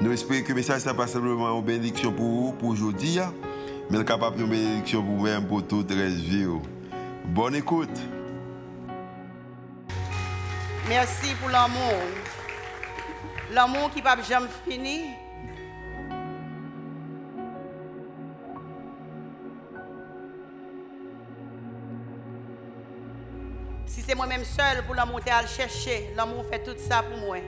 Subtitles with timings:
[0.00, 3.34] Nous espérons que le message n'est pas simplement une bénédiction pour vous, pour aujourd'hui, hein.
[3.90, 6.46] mais capable de bénédiction pour vous-même, pour toute la vie.
[6.46, 6.62] Oh.
[7.24, 7.98] Bonne écoute.
[10.88, 11.98] Merci pour l'amour.
[13.52, 15.04] L'amour qui va jamais finir.
[23.84, 27.38] Si c'est moi-même seul pour l'amour à le chercher, l'amour fait tout ça pour moi.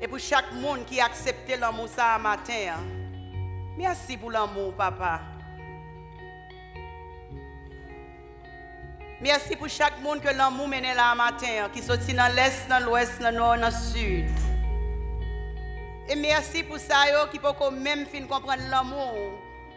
[0.00, 2.52] Et pour chaque monde qui a accepté l'amour ça matin.
[2.68, 2.82] Hein.
[3.76, 5.20] Merci pour l'amour, papa.
[9.20, 12.84] Merci pour chaque monde que l'amour mène là matin, hein, qui sortit dans l'est, dans
[12.84, 14.26] l'ouest, dans le nord, dans le sud.
[16.08, 19.14] Et merci pour ça qui peut même fin comprendre l'amour.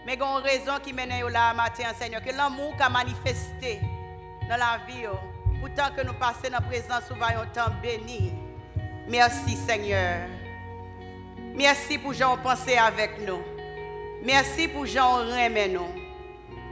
[0.05, 3.79] Mais il y a raison qui mène là matin, Seigneur, que l'amour a manifesté
[4.49, 5.05] dans la vie.
[5.61, 8.33] Pourtant que nous passons dans la présence, nous voyons temps béni.
[9.07, 10.27] Merci Seigneur.
[11.55, 13.41] Merci pour gens penser avec nous.
[14.21, 15.87] Merci pour gens remet nous.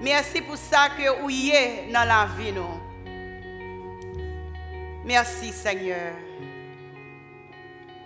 [0.02, 2.82] Merci pour ça que vous êtes dans la vie nous.
[5.06, 6.14] Merci Seigneur.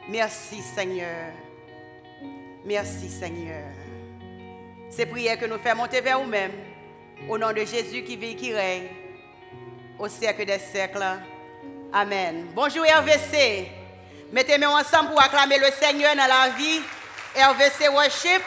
[0.08, 1.34] Merci Seigneur.
[2.64, 3.72] Merci Seigneur.
[4.92, 6.52] C'est prière que nous faisons monter vers vous-même.
[7.28, 8.90] Au nom de Jésus qui vit, qui règne.
[9.98, 11.04] Au siècle des siècles.
[11.92, 12.46] Amen.
[12.54, 13.79] Bonjour RVC.
[14.32, 16.82] Mettez-moi ensemble pour acclamer le Seigneur dans la vie.
[17.36, 18.44] RVC Worship.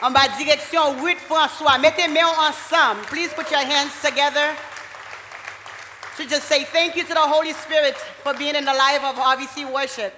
[0.00, 1.76] En bas direction 8 François.
[1.78, 3.02] Mettez-moi ensemble.
[3.10, 4.54] Please put your hands together.
[6.16, 9.16] To just say thank you to the Holy Spirit for being in the life of
[9.16, 10.14] RVC Worship.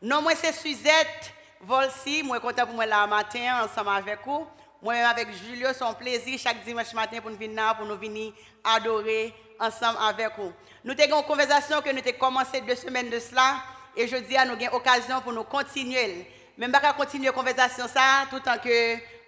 [0.00, 2.22] Non, moi c'est Suzette Volsi.
[2.22, 4.46] Moi content pour moi là matin ensemble avec vous.
[4.80, 8.32] Moi avec Julio, un plaisir chaque dimanche matin pour nous venir pour nous venir
[8.64, 10.52] adorer ensemble avec vous.
[10.82, 13.56] Nous avons une conversation que nous avons commencé deux semaines de cela
[13.94, 16.22] E jodi an nou gen okasyon pou nou kontinuel.
[16.58, 18.76] Men baka kontinuye konvezasyon sa, tout an ke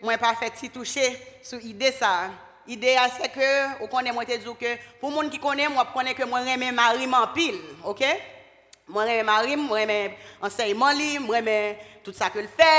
[0.03, 1.07] mwen pa fet si touche
[1.47, 2.31] sou ide sa.
[2.67, 5.87] Ide a se ke, ou konen mwen te djou ke, pou moun ki konen mwen,
[5.95, 8.03] konen ke mwen reme marim an pil, ok?
[8.91, 10.17] Mwen reme marim, mwen reme
[10.47, 11.59] anseyman li, mwen reme
[12.03, 12.73] tout sa ke l fè,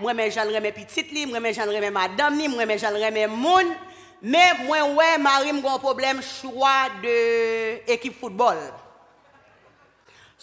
[0.00, 3.00] mwen reme jan reme pitit li, mwen reme jan reme madam li, mwen reme jan
[3.00, 3.72] reme moun.
[4.20, 7.16] Men mwen wè marim gon problem chwa de
[7.96, 8.60] ekip foutbol.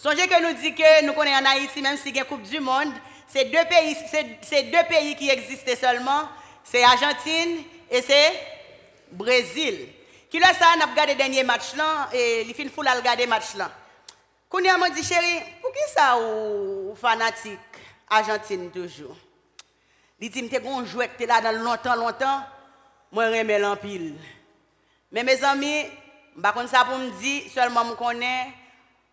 [0.00, 2.42] Songez que nous dit que nous connaissons en Haïti, même si il y a Coupe
[2.42, 2.92] du Monde,
[3.26, 3.96] c'est deux pays,
[4.42, 6.28] c'est deux pays qui existent seulement.
[6.62, 8.32] C'est Argentine et c'est
[9.10, 9.88] Brésil.
[10.30, 12.92] Qui là ça, on a regardé le dernier match là, et il fait fou à
[12.92, 13.72] regarder match là.
[14.48, 17.58] Quand m'a dit, chérie, pour qui ça ou fanatique
[18.08, 19.16] Argentine toujours?
[20.20, 22.44] Il dit, je un joueur qui là dans longtemps, longtemps,
[23.10, 24.14] moi j'aime l'empile.
[25.10, 25.86] Mais mes amis,
[26.36, 28.52] ne sais pas pour me dire, seulement je connais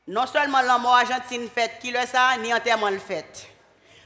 [0.07, 3.47] non seulement l'amour Argentine fait qui le ça, ni enterrement le fait.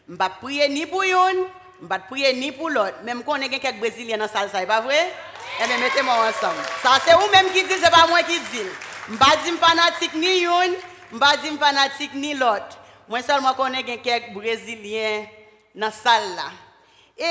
[0.07, 1.45] Je ne prier ni pour une,
[1.81, 2.95] je ne prier ni pour l'autre.
[3.03, 5.11] Même quand on a quelques Brésiliens dans la salle, ça n'est pas vrai?
[5.61, 6.61] Eh bien, mettez-moi ensemble.
[6.81, 8.61] Ça, c'est vous-même qui dites, ce n'est pas moi qui dis.
[9.07, 10.75] Je ne vais pas fanatique ni une,
[11.11, 12.77] je ne vais pas fanatique ni l'autre.
[13.09, 15.25] Moi seulement connais quelques Brésiliens
[15.75, 16.39] dans la salle.
[17.17, 17.25] Et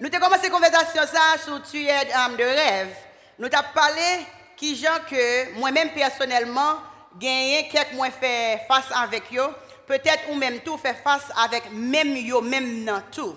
[0.00, 2.94] nous avons commencé la conversation ça sur tuer de rêve.
[3.38, 6.76] Nous avons parlé qui gens que moi-même personnellement,
[7.18, 9.48] gagné quelques mois fait face avec eux,
[9.86, 13.36] peut-être ou même tout fait face avec même yo, même non tout.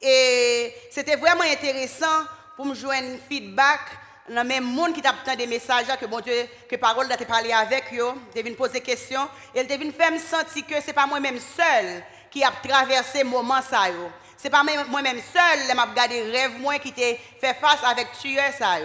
[0.00, 2.24] Et c'était vraiment intéressant
[2.56, 3.80] pour me un feedback
[4.28, 7.84] dans même monde qui t'a des messages que bon Dieu que parole t'a parlé avec
[7.92, 11.38] eux, devait me poser des questions et me faire me sentir que c'est pas moi-même
[11.38, 14.10] seul qui a traversé moment ça yo.
[14.36, 18.52] C'est pas moi-même seul, qui m'a regardé rêve moi qui t'ai fait face avec tueur
[18.58, 18.76] ça.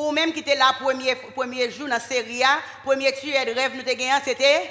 [0.00, 2.40] Pour même qui était là premier premier jour dans la série
[2.82, 4.70] premier tueur de rêve nous te gagné c'était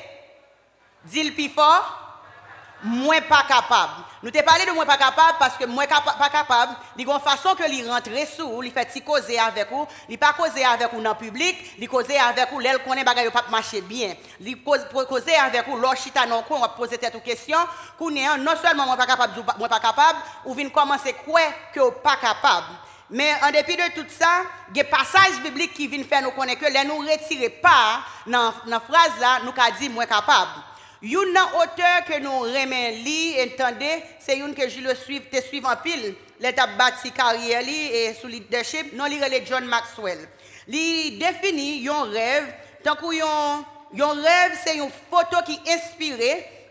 [1.06, 2.26] dit le fort
[2.82, 4.06] moins pas capable.
[4.24, 7.14] Nous t'ai parlé de moins pas capable parce que moins pas capable, il y a
[7.14, 10.92] une façon que il rentre sous, il fait causer avec vous, il pas causer avec
[10.92, 14.16] vous dans le public, il causer avec vous l'aile connaît bagaille pas marcher bien.
[14.40, 17.60] Il causer avec vous l'or chita non on va poser cette question,
[18.00, 21.42] non seulement moins pas capable, moins pas capable, ou vient commencer quoi
[21.72, 22.89] que pas capable.
[23.12, 26.32] Mais en dépit de tout ça, il y a passages bibliques qui viennent faire nous
[26.32, 30.52] connaître que les nous retirer pas dans la phrase là, nous avons dit moins capable.
[31.02, 35.70] Une auteur que nous remet li entendez, c'est une que je le suis te suivre
[35.70, 40.20] en pile l'étape bâti carrière et sous leadership, non li relè John Maxwell.
[40.68, 42.54] Li définit yon rêve,
[42.84, 46.18] tant que yon rêve c'est une photo qui inspire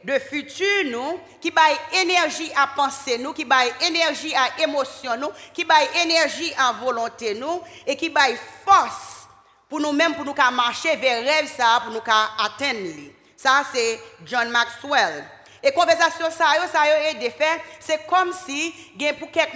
[0.05, 5.31] de futur nous, qui baille énergie à penser nous, qui baille énergie à émotion nous,
[5.53, 9.27] qui baille énergie à volonté nous, et qui baille force
[9.69, 12.01] pour nous-mêmes, pour nous marcher vers rêve ça, pour nous
[12.39, 13.13] atteindre.
[13.37, 15.25] Ça, c'est John Maxwell.
[15.63, 17.33] Et conversation ça yo ça yo est de
[17.81, 18.73] c'est comme si
[19.19, 19.55] pour quelques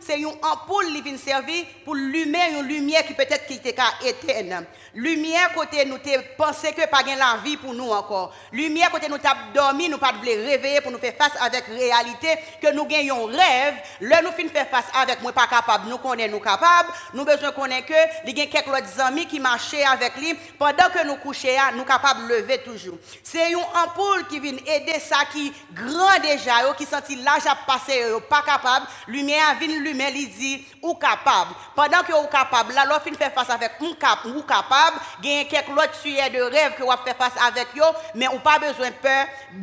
[0.00, 3.74] c'est une ampoule qui vient servir pour lumière une lumière qui peut-être qui était
[4.04, 4.66] éteinte.
[4.94, 8.32] Lumière côté nous te penser que pas gain la vie pour nous encore.
[8.52, 12.28] Lumière côté nous t'a dormi, nous pas voulait réveiller pour nous faire face avec réalité
[12.60, 16.28] que nous gagnons rêve, là nous fin faire face avec moi pas capable, nous connaît
[16.28, 17.94] nous capable, nous besoin connaître que
[18.26, 22.28] il y a quelques amis qui marchaient avec lui pendant que nous coucher nous capable
[22.28, 22.98] lever toujours.
[23.22, 25.00] C'est une ampoule qui vient aider
[25.32, 29.74] ki gran deja yo, ki senti laj ap pase yo, yo pa kapab, lume avin
[29.82, 30.52] lume li di
[30.82, 31.52] ou kapab.
[31.76, 34.98] Pendan ki yo ou kapab, la lo fin fè fase avèk ou, kap, ou kapab,
[35.24, 38.58] genye kek lot suyè de rev ki wap fè fase avèk yo, men ou pa
[38.62, 39.14] bezwen pe,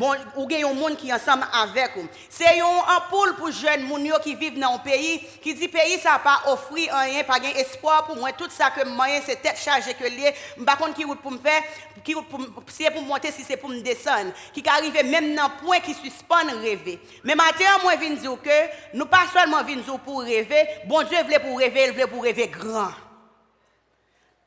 [0.01, 2.09] bon, ou gen yon moun ki ansam avèk ou.
[2.33, 5.99] Se yon ampoule pou jen moun yo ki vive nan yon peyi, ki di peyi
[6.01, 9.37] sa pa ofri an yon, pa gen espoir pou mwen, tout sa ke mwen se
[9.43, 11.59] tet chaje ke liye, mbakon ki wout pou mfè,
[12.05, 15.33] ki wout pou, si e pou monte, si se pou mdesan, ki ka arrive men
[15.35, 16.99] nan point qui suspend rêver.
[17.23, 19.63] Mais maintenant, moi, je dire que nous pas seulement
[20.05, 22.91] pour rêver, bon Dieu voulait pour rêver, il voulait pour rêver grand.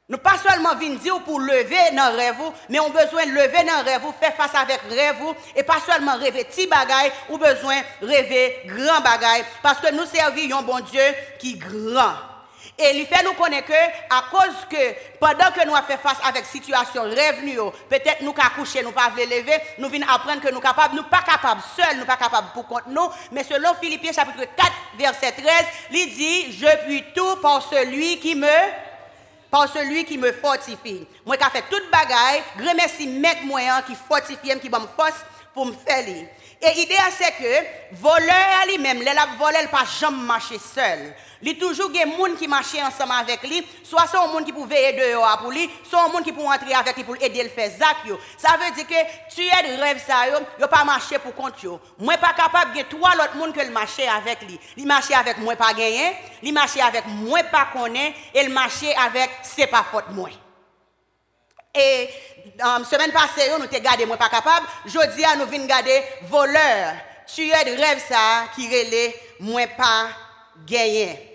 [0.09, 2.37] Nous pas seulement venir pour lever dans rêve,
[2.69, 5.23] mais on besoin de lever dans rêve, faire face avec rêve,
[5.57, 10.59] et pas seulement rêver petit bagaille, ou besoin rêver grand bagaille, parce que nous servons
[10.59, 11.03] un bon Dieu
[11.39, 12.32] qui grand.
[12.79, 16.19] Et il fait nous connaître que, à cause que, pendant que nous avons fait face
[16.25, 17.59] avec situation revenue,
[17.89, 21.05] peut-être nous avons couché, nous pas lever, nous venons apprendre que nous sommes capables, nous
[21.05, 25.33] pas capables seuls, nous pas capables pour compte nous, mais selon Philippiens chapitre 4, verset
[25.33, 25.47] 13,
[25.93, 28.49] il dit, je puis tout par celui qui me
[29.51, 31.07] par celui qui me fortifie.
[31.27, 35.73] Moi qui fait toute bagaille, remercie mettre moyen qui fortifie, qui me force pour me.
[36.65, 41.13] Et l'idée c'est que voleur lui-même, la voleur, pas jamais marcher seul.
[41.43, 44.93] Il toujours des gens qui marchent ensemble avec lui, soit un monde qui peut veiller
[44.93, 47.97] dehors pour lui, soit monde qui peut entrer avec lui pour aider le faire zac
[48.39, 51.61] Ça veut dire que tu es de rêve ça yo, yo pas marcher pour compte
[51.61, 51.81] yo.
[51.99, 54.59] Moi pas capable de trois autres monde que le marcher avec lui.
[54.77, 56.15] Il marcher avec moi pas gagner,
[56.45, 60.29] il marcher avec moi pas connaît et le marcher avec c'est pas faute moi.
[61.75, 62.09] Et
[62.63, 64.67] um, semaine passée, nous t'es gardé, moi pas capable.
[64.87, 66.95] Jeudi, nous vîn garder voleur,
[67.27, 70.09] tueur de rêve ça, qui relait, moi pas
[70.67, 71.29] gagné.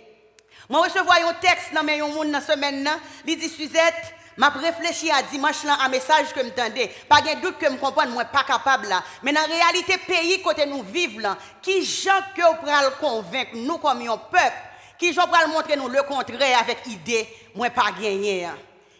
[0.69, 5.09] Moi recevoir un texte dans mes monde dans semaine là, il dit Suzette, m'a réfléchi
[5.09, 6.91] à dimanche là un message que m'tendais.
[7.09, 9.03] Pas de doute que me comprendre moi pas capable là.
[9.23, 14.01] Mais en réalité pays côté nous vivons là, qui gens que pral convaincre nous comme
[14.01, 14.53] un peuple,
[14.99, 18.47] qui gens pral montrer nous le contraire avec idée moi pas gagné.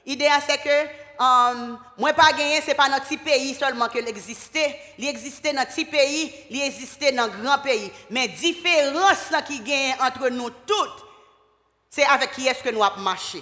[0.06, 4.80] Idée c'est que um, moi pas gagné, c'est pas notre petit pays seulement que l'existait.
[4.98, 7.92] Il existait dans petit pays, il existait dans grand pays.
[8.10, 11.06] Mais différence qui gagne entre nous toutes,
[11.90, 13.42] c'est avec qui est-ce que nous avons marché.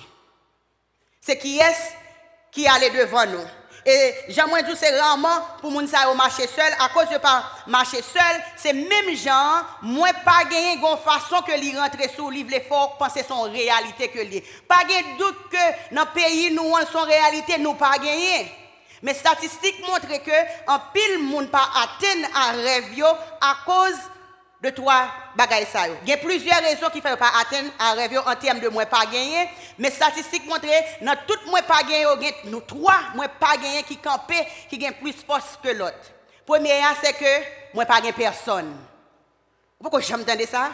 [1.21, 1.91] C'est qui est-ce
[2.51, 3.45] qui allait devant nous.
[3.87, 8.01] Et j'aimerais dire c'est rarement pour moun ça marcher seul à cause de pas marcher
[8.01, 12.97] seul, c'est même gens moi pas gagner gon façon que li rentrer sous livre l'effort
[12.97, 14.41] penser son réalité que li.
[14.67, 18.51] Pas de doute que dans pays nous on son réalité nous pas gagner.
[19.03, 23.03] Mais statistiques montrent que en pile monde pas atteint à rêve
[23.39, 23.99] à cause
[24.61, 25.87] de trois bagailles ça.
[26.03, 28.85] Il y a plusieurs raisons qui font pas atteindre un rêve en termes de moins
[28.85, 30.65] pas gagner, mais statistiques montrent
[31.01, 32.05] dans tout moins pas gagné,
[32.45, 34.35] nous trois moins pas gagner qui campé
[34.69, 36.11] qui gagne plus force que l'autre.
[36.45, 38.75] Premier c'est que moins pas gagner personne.
[39.79, 40.71] Pourquoi j'aime entendre ça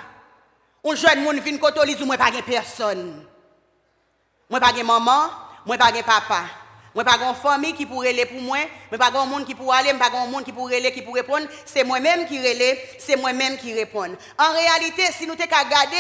[0.86, 3.26] Un jeune monde vient côté ou moins pas gagner personne.
[4.50, 5.30] Moins pas gagner maman,
[5.66, 6.44] moins pas gagner papa.
[6.94, 8.58] Moi pas une famille qui pourrait aller pour moi,
[8.92, 11.22] moi pas un monde qui pourrait aller, pas un monde qui pourrait aller qui pourrait
[11.22, 14.16] répondre, c'est moi-même qui qui répond.
[14.38, 15.98] En réalité, si nous t'avons regardé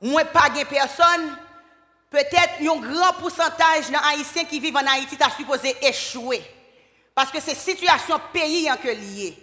[0.00, 1.38] moi pas de personne,
[2.10, 6.42] peut-être un grand pourcentage de haïtiens qui vivent en Haïti t'a supposé échouer.
[7.14, 9.36] Parce que c'est situation pays en que lié.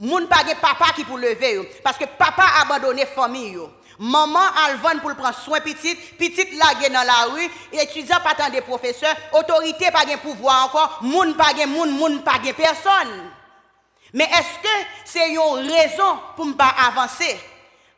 [0.00, 3.58] Moun pas de papa qui pour lever parce que papa a abandonné famille
[4.02, 8.58] Maman a pour prendre soin petit, petit lagué dans la rue, étudiant pas tant de
[8.60, 13.30] professeurs, autorité pas de pouvoir encore, moun pas de moun, moun pas de personne.
[14.14, 17.38] Mais est-ce que c'est une raison pour ne pas avancer?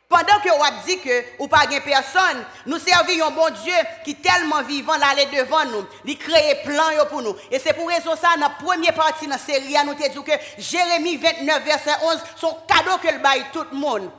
[0.09, 4.11] Pendant que on dit que ou pas de personne, nous servons un bon Dieu qui
[4.11, 7.35] est tellement vivant là devant nous, il crée plan pour nous.
[7.49, 10.23] Et c'est pour raison ça dans la première partie de la série nous te dit
[10.23, 14.11] que Jérémie 29 verset 11 son cadeau que le bail tout le monde.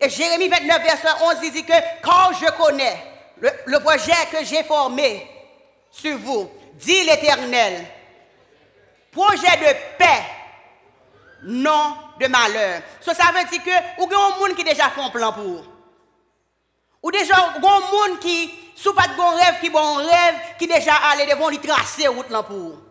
[0.00, 1.72] Et Jérémie 29, verset 11, il dit que
[2.02, 2.96] quand je connais
[3.40, 5.26] le, projet que j'ai formé
[5.90, 7.84] sur vous, dit l'Éternel,
[9.10, 10.22] projet de paix,
[11.42, 12.82] non de malheur.
[13.00, 15.64] So, ça veut dire que, ou un monde qui déjà un plan pour.
[17.02, 20.94] Ou déjà, un monde qui, sous pas de bon rêve, qui bon rêve, qui déjà
[21.10, 22.85] allé devant lui tracer route pour.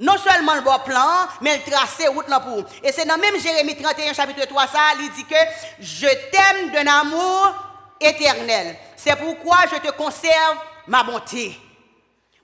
[0.00, 2.64] Non seulement le bon plan, mais le tracer route là pour.
[2.82, 5.34] Et c'est dans même Jérémie 31, chapitre 3, ça, il dit que
[5.78, 7.52] je t'aime d'un amour
[8.00, 8.76] éternel.
[8.96, 11.54] C'est pourquoi je te conserve ma bonté.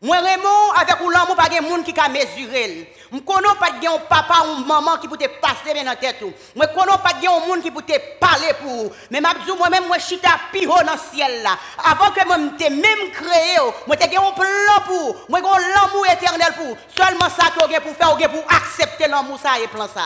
[0.07, 2.95] Moi, Raymond, avec ou l'amour, pas de monde qui a mesuré.
[3.11, 6.19] Je ne connais pas de papa ou maman qui peut te passer dans la tête.
[6.21, 8.93] Je ne connais pas de monde qui peut te parler pour.
[9.11, 10.21] Mais je moi-même, moi, je suis
[10.69, 11.59] haut dans le ciel là.
[11.85, 15.17] Avant que je même créé, moi, j'ai un plan pour.
[15.29, 16.77] J'ai l'amour éternel pour.
[16.95, 20.05] Seulement ça que pour faire, pour accepter l'amour ça et plan ça.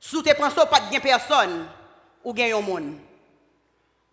[0.00, 1.66] Tu prends ça, pas de personne,
[2.24, 2.94] ou bien un monde.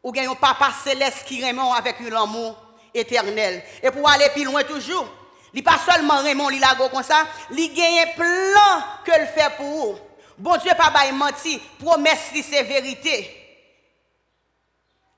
[0.04, 2.65] Ou bien un papa céleste qui remet avec l'amour
[2.96, 3.62] éternel.
[3.84, 5.08] Et pour aller plus loin toujours,
[5.54, 9.66] il pas seulement Raymond il lago comme ça, il gagne plan que le fait pour
[9.66, 10.00] vous.
[10.38, 13.42] Bon Dieu pas bail menti, promesse c'est vérité.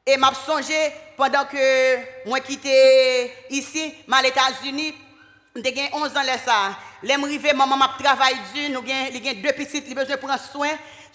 [0.06, 0.74] Et m'a songé
[1.18, 4.94] pendant que moi quitté ici, mal États-Unis,
[5.56, 6.78] j'ai 11 ans là ça.
[7.04, 10.70] Les m'rivé maman m'a travaillé dur, nous gagne deux petites, il besoin prendre soin.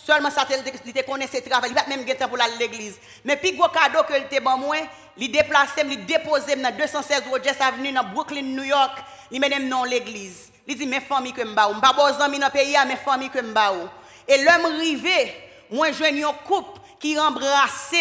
[0.05, 1.71] Seulement ça, il te connaît ses travail.
[1.71, 2.99] Il va même temps pour aller à l'église.
[3.25, 4.77] Mais puis, gros cadeau que te bon moi,
[5.17, 8.99] il déplace, il dépose dans 216 Rogers Avenue, dans Brooklyn, New York.
[9.31, 10.51] Il mène dans l'église.
[10.67, 11.75] Il dit, mes familles que m'bao.
[11.75, 13.89] M'bao bon ami dans le pays, ah, mes familles que m'bao.
[14.27, 15.35] Et l'homme rivé,
[15.71, 17.95] moi, je un couple qui embrasse,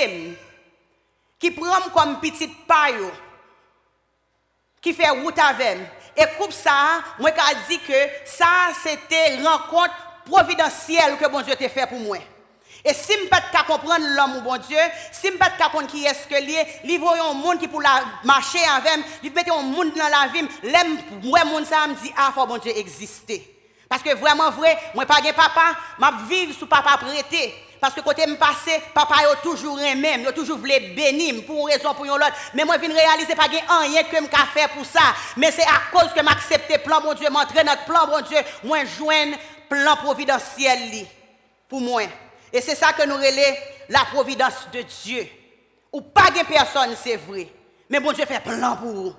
[1.40, 3.12] qui prend comme petite paille,
[4.82, 5.78] qui fait route avec.
[6.18, 7.94] Et couple ça, moi, qui dit que
[8.26, 12.18] ça, c'était rencontre providentielle que bon Dieu t'a fait pour moi.
[12.84, 14.78] Et si je ne pas comprendre l'homme, bon Dieu,
[15.12, 17.82] si je ne pas comprendre qui est-ce que lié, il voit un monde qui pour
[17.82, 21.94] la marcher avec, il met un monde dans la vie, l'aime, moi, monde ça me
[21.94, 23.48] dit, ah, faut bon Dieu exister.
[23.88, 27.54] Parce que vraiment vrai, moi pas de papa, m'a vivre sous papa prêté.
[27.82, 31.74] Parce que côté me passé, papa a toujours même, a toujours voulu bénir pour une
[31.74, 32.32] raison pour une autre.
[32.54, 35.02] Mais moi, je viens réaliser pas rien que je faire pour ça.
[35.36, 38.86] Mais c'est à cause que m'accepter plan, bon Dieu, m'entrer notre plan, bon Dieu, moi,
[38.86, 39.36] joindre
[39.72, 41.08] plan providentiel
[41.70, 42.02] pour moi.
[42.52, 45.26] Et c'est ça que nous relais la providence de Dieu.
[45.94, 47.48] Ou pas de personne, c'est vrai.
[47.90, 49.16] Mais bon Dieu fait plan pour vous.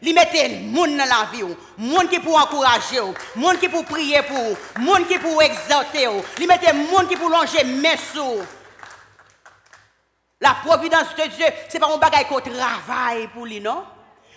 [0.00, 1.42] Il mettait monde dans la vie,
[1.76, 3.00] monde qui pour encourager,
[3.34, 7.64] monde qui pour prier pour, monde qui pour exalter, il mettait monde qui pour longer
[7.64, 8.40] mes sous.
[10.40, 13.84] La providence de Dieu, c'est pas un bagage qu'on travaille pour lui, non?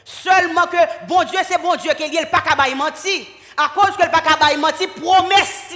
[0.04, 3.24] Seulement que bon Dieu, c'est bon Dieu qui est le pas qu'à mentir
[3.58, 5.72] à cause que le pas menti, promesse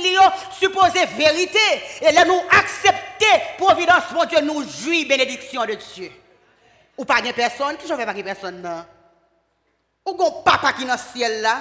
[0.60, 1.60] supposée vérité.
[2.02, 3.26] Et là, nous accepter
[3.58, 6.12] providence, mon Dieu, nous jouir bénédiction de Dieu.
[6.98, 8.86] Ou pas de personne, qui je fais pas de personne, non.
[10.06, 11.58] Ou un papa qui dans le ciel là,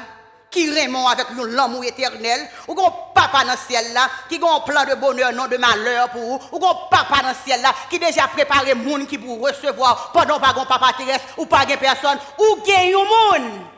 [0.51, 4.85] qui remonte avec l'amour éternel, ou un papa dans le ciel là, qui un plan
[4.85, 7.99] de bonheur, non de malheur pour vous, ou un papa dans le ciel là, qui
[7.99, 12.19] déjà préparé monde qui pour recevoir pendant pas un papa terrestre, ou pas de personne,
[12.39, 13.74] ou gagne un monde.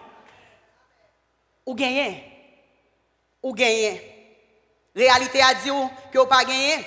[1.66, 2.22] Ou gagne
[3.46, 4.02] ou gagner.
[4.94, 5.70] Réalité a dit
[6.12, 6.84] que vous pas gagné,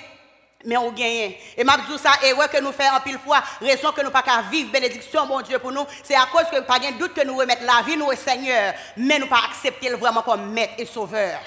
[0.65, 1.35] mais on gagne.
[1.55, 4.11] Et m'a dit ça, et ouais que nous faisons en pile fois, raison que nous
[4.11, 7.13] pas qu'à vivre bénédiction, mon Dieu, pour nous, c'est à cause que pas de doute
[7.13, 10.73] que nous remettons la vie, nous, au Seigneur, mais nous pas accepter vraiment comme maître
[10.77, 11.39] et sauveur.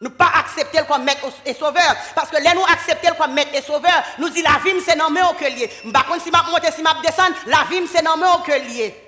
[0.00, 1.96] Nous pas accepter comme maître et sauveur.
[2.14, 5.20] Parce que là, nous accepter comme maître et sauveur, nous dit la vie, c'est nommé
[5.22, 5.70] au lié.
[5.92, 9.03] Par contre, si je monte, si je descend, la vie, c'est nommé au lié.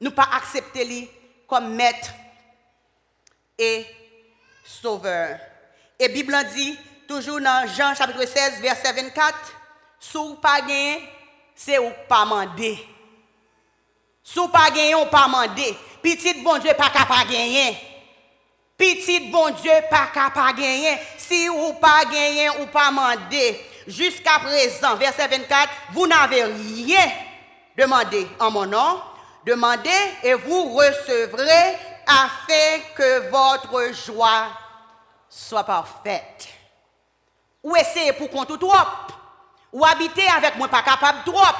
[0.00, 1.08] Nous pas accepter lui
[1.46, 2.10] comme maître
[3.58, 3.86] et
[4.64, 5.38] sauveur.
[5.98, 6.78] Et Bible dit,
[7.08, 9.36] toujours dans Jean chapitre 16, verset 24,
[9.98, 10.60] sous pas
[11.54, 12.78] c'est ou pas mandé.
[14.22, 15.76] Sous pas gagné, ou pas mandé.
[16.02, 17.76] Petit bon Dieu pas capable gagner.
[18.76, 20.98] Petit bon Dieu pas capable gagner.
[21.16, 23.58] Si ou pas gagné ou pas mandé.
[23.86, 27.10] Jusqu'à présent, verset 24, vous n'avez rien
[27.76, 29.00] demandé en mon nom.
[29.46, 29.90] Demandez
[30.22, 34.48] et vous recevrez afin que votre joie
[35.28, 36.48] soit parfaite.
[37.62, 38.72] Ou essayez pour compte trop.
[39.72, 41.54] Ou habiter avec moi pas capable trop.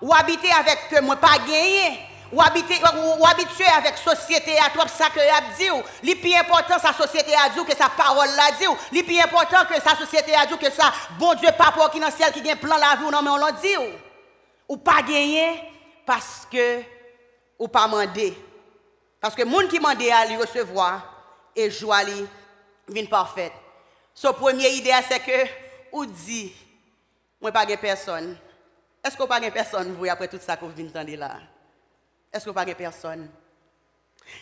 [0.00, 2.00] Ou habiter avec moi pas gagné.
[2.32, 2.80] Ou habiter
[3.18, 5.20] ou, habituer avec société à trop ça que
[5.56, 5.68] dit.
[6.02, 8.64] Le plus important sa société a dit que sa parole l'a dit.
[8.90, 12.10] Le plus important que sa société a dit que ça bon Dieu papa qui dans
[12.10, 13.76] ciel qui a plan la vie non mais on l'a dit.
[14.66, 15.62] Ou pas gagné
[16.06, 16.82] parce que
[17.62, 18.36] ou pas demander.
[19.20, 21.00] Parce que monde qui demande à lui recevoir
[21.54, 22.26] et joie lui
[22.88, 23.52] vient parfaite.
[24.12, 25.48] Son première idée, c'est que,
[25.92, 26.52] ou dit,
[27.40, 28.36] moi pas de personne.
[29.04, 31.38] Est-ce qu'on pas de personne, vous, après tout ça que vous venez d'entendre là?
[32.32, 33.30] Est-ce qu'on pas de personne?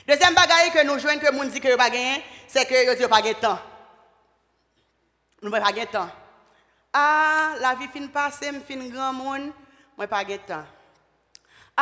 [0.08, 3.06] Deuxième bagaille que nous jouons, que nous dit que pas gagné, c'est que nous dit
[3.06, 3.58] pas de temps.
[5.42, 6.08] Nous pas de temps.
[6.94, 9.52] Ah, la vie fin passée, je fin grand monde,
[9.94, 10.64] moi pas de temps.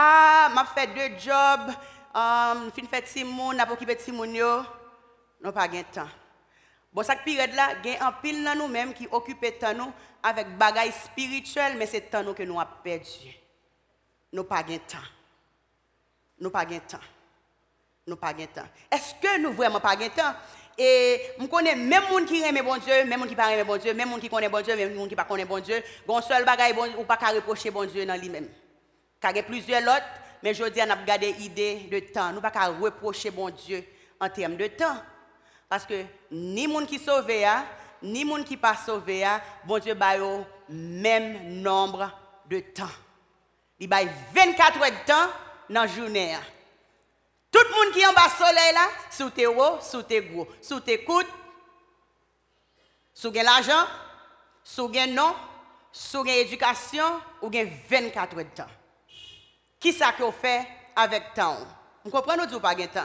[0.00, 1.74] Ah, m'a fait deux jobs,
[2.14, 4.62] um, fin fait Simon, n'a pas occupé Simon yo,
[5.42, 6.08] nous pas de temps.
[6.92, 10.92] Bon, cette période là, a un pile dans nous-mêmes qui occupe temps nous avec bagaille
[10.92, 13.36] spirituel, mais c'est temps nous que nous avons perdu.
[14.32, 14.98] Nous pas de temps.
[16.38, 16.98] Nous pas de temps
[18.08, 18.66] nous pas de temps.
[18.90, 20.34] Est-ce que nous vraiment pas de temps?
[20.76, 23.76] Et je connais même gens qui aiment bon Dieu, même gens qui pas aiment bon
[23.76, 25.82] Dieu, même gens qui connaissent bon Dieu, même gens qui pas connaissent bon Dieu.
[26.06, 28.48] Bon seul bagaille bon ou pas qu'à reprocher bon Dieu dans lui-même.
[29.20, 30.06] Car il y a plusieurs autres,
[30.42, 32.32] mais je dis on a gardé idée de temps.
[32.32, 33.84] Nous pas qu'à reprocher bon Dieu
[34.20, 34.96] en termes de temps.
[35.68, 37.44] Parce que ni gens qui sauvé
[38.02, 39.26] ni gens qui pas sauvé
[39.64, 42.10] bon Dieu ba le même nombre
[42.48, 42.90] de temps.
[43.80, 44.00] Il a
[44.34, 45.32] 24 heures de temps
[45.70, 46.36] dans la journée.
[47.50, 50.46] Tout le monde qui est en bas soleil là, sous tes hauts, sous tes gros,
[50.60, 51.26] sous tes coudes,
[53.14, 53.86] sous l'argent,
[54.62, 55.34] sous le nom,
[55.90, 58.66] sous l'éducation, ou 24 heures de temps.
[59.80, 60.66] Qui ça que vous fait
[60.96, 61.58] avec temps?
[62.04, 63.00] Vous comprenez ou pas de temps?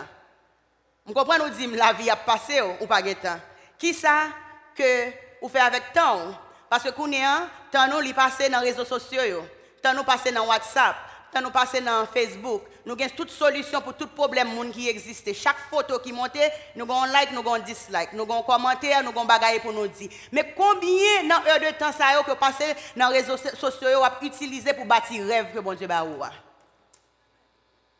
[1.06, 3.39] Vous comprenez ou dit la vie a passé ou pas de temps?
[3.77, 4.27] Qui ça
[4.75, 5.12] que
[5.42, 6.34] vous fait avec temps?
[6.70, 9.44] Parce que nous, temps nous, il passe dans les réseaux sociaux,
[9.82, 10.96] temps nous passe dans WhatsApp,
[11.34, 15.34] quand nous passons dans Facebook, nous avons toutes solutions pour tout problème qui existe.
[15.34, 16.38] Chaque photo qui monte,
[16.75, 19.88] nous avons like, nous avons dislike, nous avons un commentaire, nous avons bagage pour nous
[19.88, 20.10] dire.
[20.32, 24.86] Mais combien d'heures de temps ça que passer dans les réseaux sociaux à utiliser pour
[24.86, 26.06] bâtir rêve que bon Dieu va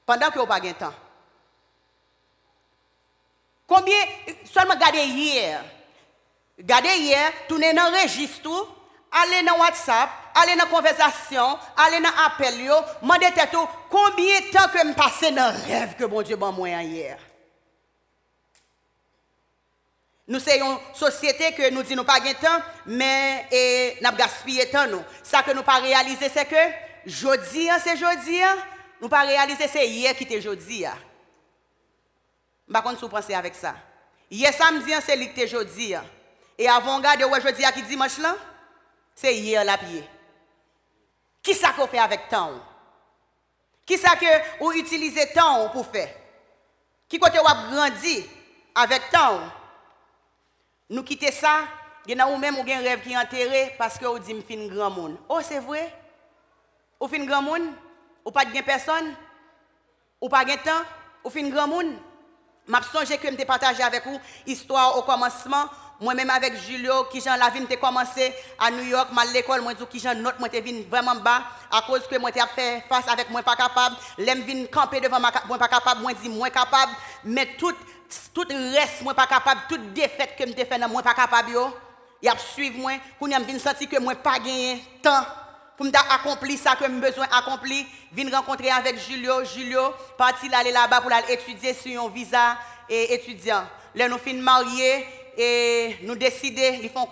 [0.06, 0.94] Pendant que vous n'avez pas de temps.
[3.68, 3.96] Combien,
[4.52, 5.64] seulement regardez hier.
[6.58, 8.68] Regardez hier, tournez dans le registre,
[9.12, 12.58] allez dans WhatsApp, allez dans la conversation, allez dans l'appel,
[13.02, 16.52] demandez tout combien de temps que je passe dans le rêve que bon Dieu m'a
[16.52, 17.18] moi hier?
[20.28, 24.88] Nous sommes une société que nous disons pas de temps, mais et, nous gaspillé temps.
[24.88, 25.02] Nous.
[25.22, 26.56] Ça que nous pas réaliser, c'est que
[27.06, 28.40] jeudi, c'est jeudi,
[29.04, 30.86] nous pas réaliser, c'est hier qui était jeudi.
[32.70, 33.76] Je ne sais pas si vous avec ça.
[34.32, 35.94] Hier samedi, c'est lui qui était jeudi.
[36.58, 38.34] Et avant, regardez, jeudi qui dimanche là,
[39.14, 40.08] c'est hier la pied.
[41.42, 42.54] Qui ça qu'on fait avec temps?
[43.86, 46.16] Qui ça que vous utilisez temps pour faire?
[47.10, 48.26] Qui côté vous grandi
[48.74, 49.42] avec temps?
[50.90, 51.68] Nous quittons ça,
[52.08, 54.92] y a ou même un rêve qui est enterré parce que vous que fin grand
[54.92, 55.18] monde.
[55.28, 55.94] Oh, c'est vrai?
[57.02, 57.74] Ou fin grand monde?
[58.26, 59.16] Ou pas de personne?
[60.22, 60.84] Ou pas de temps?
[61.24, 61.96] Ou fin grand monde?
[62.68, 65.66] Je songe que je partagé avec vous histoire au commencement
[66.00, 70.00] moi-même avec Julio, qui j'en la vie commencé à New York, mal l'école, moi qui
[70.00, 73.42] j'en note, moi venu vraiment bas à cause que moi t'ai fait face avec moi
[73.42, 76.92] pas capable, l'aime vinn camper devant moi pas capable, moi dis moins capable,
[77.24, 77.74] mais tout
[78.34, 81.74] tout reste moi pas capable, toute défaite que m'te fait dans moi pas capable yo,
[82.22, 85.26] y a suivre moi, pour y vinn sentir que moi pas gagné temps
[85.78, 91.02] pour m'accomplir ça que j'ai besoin d'accomplir, vinn rencontrer avec Julio, Julio parti aller là-bas
[91.02, 92.58] pour aller étudier sur un visa
[92.90, 93.64] et étudiant.
[93.96, 95.06] Là nous fin mariés
[95.38, 97.08] et nous décider, ils font,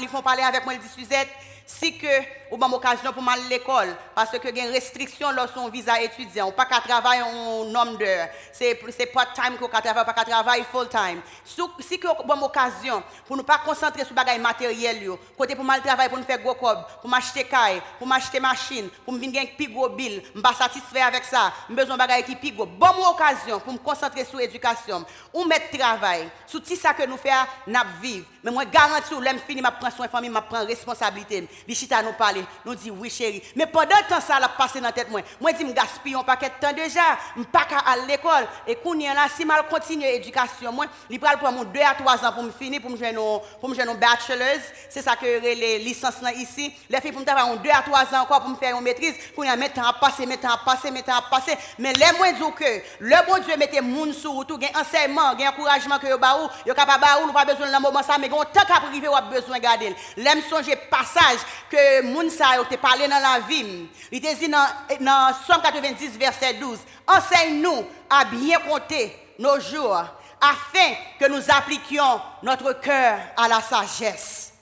[0.00, 1.28] ils font parler avec moi, ils disent Suzette,
[1.66, 2.06] si que
[2.50, 6.48] ou une occasion pour à l'école parce que y a une restriction lorsqu'on visa étudiant,
[6.48, 8.28] on pas qu'à travailler un nombre d'heures.
[8.52, 11.20] C'est c'est part time qu'on travaille, pas qu'à travailler full time.
[11.44, 15.80] Si que une occasion pour ne pas concentrer sur bagages matériels yo, côté pour mal
[15.82, 19.42] travailler pour nous faire gros cob, pour m'acheter caille, pour m'acheter machine, pour me venir
[19.56, 22.66] plus gros bill, me pas satisfait avec ça, besoin bagages qui plus gros.
[22.66, 27.16] Bonne occasion pour me concentrer sur l'éducation, ou mettre travail, sur tout ça que nous
[27.16, 27.28] faisons,
[27.66, 28.26] n'a vivre.
[28.42, 31.46] Mais moi garantis ou l'aime fini m'a prendre soin famille, m'a prendre responsabilité.
[31.66, 33.42] Bichita nous parler, nous dit oui chérie.
[33.56, 35.20] Mais pendant temps ça l'a passé dans tête moi.
[35.40, 37.00] Moi dis me gaspille un paquet de temps déjà,
[37.36, 41.64] me pas à l'école et kounya là si mal continuer l'éducation moi, il pral prendre
[41.64, 43.14] 2 à 3 ans pour me finir pour me jouer
[43.60, 46.72] pour me jouer bachelors, c'est ça que les licences là ici.
[46.88, 49.14] Les filles pour me travailler 2 à 3 ans encore pour me faire une maîtrise,
[49.34, 51.56] kounya mettre à passer, mettre à passer, mettre à passer.
[51.78, 55.50] Mais les moins dire que le bon Dieu mette moun sur tout, gain enseignement, gain
[55.50, 58.28] encouragement que yo ba ou, yo capable ba ou, pas besoin dans moment ça mais
[58.28, 59.94] gon tant qu'à privé ou besoin garder.
[60.16, 63.88] L'aime songer passage que moun sa yo te parlé dans la vie.
[64.12, 64.66] Il te dit dans,
[65.00, 70.04] dans Somme 90 verset 12, enseigne-nous à bien compter nos jours
[70.40, 74.52] afin que nous appliquions notre cœur à la sagesse.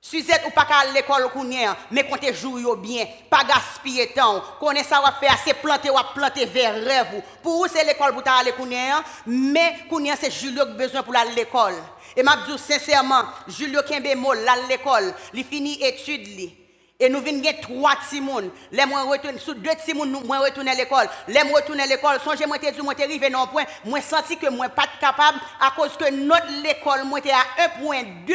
[0.00, 5.02] Suzette ou pas qu'à l'école kounien, mais tu joues bien, pas gaspiller temps, connaît ça
[5.02, 7.22] va faire c'est planter ou planter vers rêve.
[7.42, 11.32] Pour vous c'est l'école pour aller kounien, mais kounien c'est Julio qui besoin pour aller
[11.32, 11.74] l'école.
[12.16, 16.56] Et m'a dit sincèrement, Julio qui bémol là l'école, il finit étude li.
[17.00, 18.50] Et nous venons trois timons.
[18.72, 21.08] Les moi retourne sous deux timons, nous moi retourner l'école.
[21.28, 24.36] Les moi retourner à l'école, songez moi te dit moi arrivé non point, moi senti
[24.36, 28.34] que moi pas capable à cause que notre l'école moi à 1.2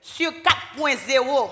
[0.00, 0.32] sur
[0.76, 1.50] 4.0.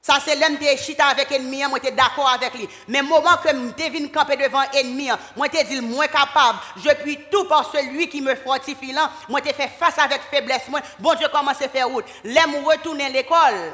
[0.00, 2.66] Ça, c'est l'homme qui chita avec l'ennemi, moi, j'étais d'accord avec lui.
[2.86, 6.60] Mais moment que je viens camper devant l'ennemi, moi, je dit moins capable.
[6.76, 9.10] Je puis tout par celui qui me fortifie là.
[9.28, 10.68] Moi, je fait face avec faiblesse.
[10.68, 12.06] Moi, bon Dieu, commence à faire route?
[12.24, 13.72] L'aime retourner à l'école.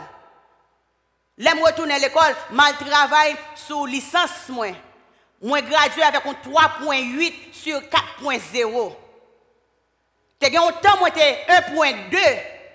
[1.37, 4.68] L'aime retourner à l'école, mal travail sous licence, moi.
[5.42, 8.92] Moi, gradué avec un 3.8 sur 4.0.
[10.40, 12.18] Tu as un temps, moi, 1.2.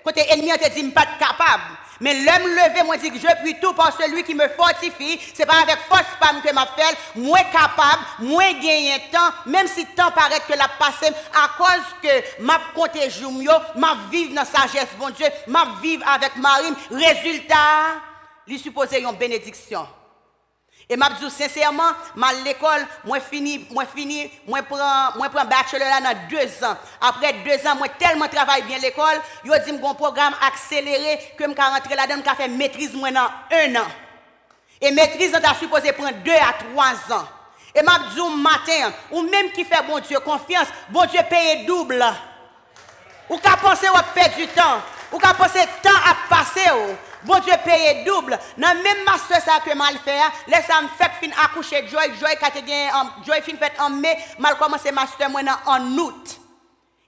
[0.03, 1.79] Côté ennemi, te dit, pas capable.
[2.01, 5.19] Mais l'homme levé, moi dit que je puis tout par celui qui me fortifie.
[5.33, 9.85] C'est pas avec force femme que m'a fait, moins capable, moins gagné temps, même si
[9.87, 13.33] temps paraît que la passé, à cause que m'a compté jour,
[13.75, 16.73] m'a vivre dans sagesse, bon Dieu, m'a vivre avec Marie.
[16.89, 17.99] Résultat,
[18.49, 19.87] lui supposé une bénédiction.
[20.91, 25.87] Et m'a dit sincèrement, ma l'école, moi fini, moi fini, moi prends, moi prends bachelor
[25.87, 26.75] là dans deux ans.
[26.99, 31.53] Après deux ans, moi tellement travaille bien l'école, yo dit mon programme accéléré que me
[31.53, 33.87] rentrer là-dedans, me faire maîtrise dans un an.
[34.81, 37.27] Et maîtrise on t'a supposé prendre deux à trois ans.
[37.75, 42.03] Et m'a dit matin, ou même qui fait bon Dieu confiance, bon Dieu paye double.
[43.29, 44.81] Ou qu'à penser ou perdre du temps,
[45.11, 46.67] ou qu'à penser temps à passer.
[47.23, 48.37] Bon Dieu paye double.
[48.57, 53.25] Dans même master ça que mal fait, laisse me fait fin accoucher Joy, Joy quand
[53.25, 56.39] Joy fin fait en mai, mal commencé master moi en août.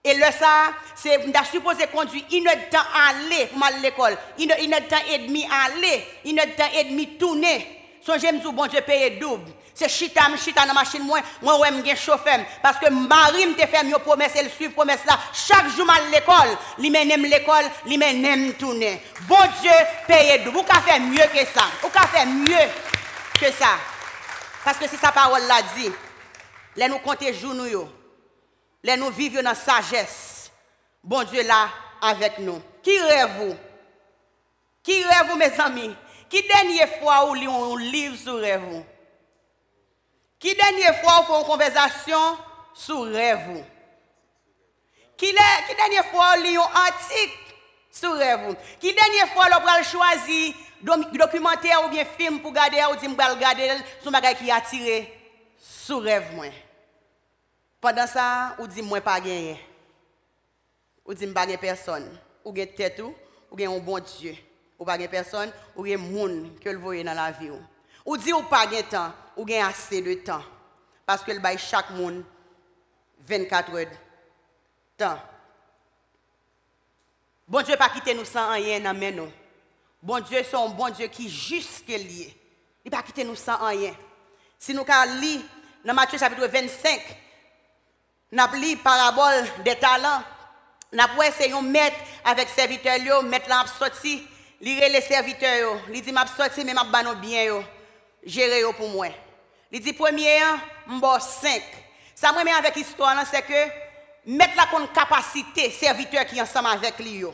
[0.04, 4.18] Et là ça, c'est on supposé conduire une heure de temps aller pour mal l'école,
[4.40, 7.81] une, heure de temps et demi aller, une heure de temps et demi tourner.
[8.04, 9.52] Songez me bon Dieu paye double.
[9.74, 12.40] C'est chita, chita dans machine, moi, moi, ouais, je chauffeur.
[12.62, 15.18] Parce que Marie me fait une promesse, elle suit promesse là.
[15.34, 19.02] Chaque jour, à l'école, il m'aime l'école, il m'aime tourner.
[19.22, 19.72] Bon Dieu,
[20.08, 20.58] paye double.
[20.58, 21.66] Vous pouvez faire mieux que ça?
[21.82, 22.70] Vous pouvez faire mieux
[23.40, 23.78] que ça?
[24.64, 25.92] Parce que c'est sa parole l'a dit.
[26.76, 27.90] Les nous compter jour nous,
[28.84, 30.52] les nous vivons dans sagesse.
[31.04, 31.70] Bon Dieu là
[32.02, 32.62] avec nous.
[32.82, 33.56] Qui rêve vous?
[34.84, 35.96] Qui rêve vous, mes amis?
[36.32, 38.82] Ki denye fwa ou li yon liv sou rev ou?
[40.42, 42.38] Ki denye fwa ou fon konvezasyon
[42.72, 43.64] sou rev ou?
[45.20, 47.34] Ki, le, ki denye fwa ou li yon antik
[47.92, 48.60] sou rev ou?
[48.80, 53.36] Ki denye fwa ou pral chwazi dokumenter ou bien film pou gade ou di mbal
[53.42, 53.68] gade
[54.00, 55.02] sou magay ki atire
[55.60, 56.56] sou rev mwen?
[57.84, 59.58] Pendan sa, ou di mwen pa genye?
[61.04, 62.08] Ou di mba gen person?
[62.46, 63.12] Ou gen tetou?
[63.52, 64.38] Ou gen yon bon Diyo?
[64.82, 67.52] Ou pas de personne, ou de monde que vous voyez dans la vie.
[68.04, 70.42] Ou dit ou pas de temps, ou assez de temps.
[71.06, 72.24] Parce que bail chaque monde
[73.20, 73.92] 24 heures de
[74.98, 75.20] temps.
[77.48, 79.30] Bon Dieu pas quitter nous sans rien dans.
[80.02, 82.36] Bon Dieu c'est un bon Dieu qui juste lié.
[82.84, 83.94] Il pas quitter nous sans rien.
[84.58, 84.84] Si nous
[85.20, 85.44] lisons
[85.86, 87.18] dans Matthieu chapitre 25,
[88.32, 90.24] nous lu parabole des talents.
[90.92, 93.68] Nous avons essayé de mettre avec serviteur, mettre l'en
[94.62, 96.04] Li les serviteurs yo, li
[96.38, 97.64] sorti mais m'a banon bien yo.
[98.24, 99.08] Gérer yo pour moi.
[99.72, 100.40] Li premier
[100.86, 101.62] m'bo 5.
[102.14, 103.72] Ça moi avec histoire c'est que
[104.28, 107.34] mettre la kon capacité serviteur qui ensemble avec lui yo.